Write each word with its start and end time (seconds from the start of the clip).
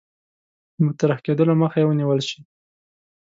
د 0.75 0.77
مطرح 0.85 1.17
کېدلو 1.25 1.53
مخه 1.61 1.77
یې 1.81 1.87
ونیول 1.87 2.19
شي. 2.29 2.39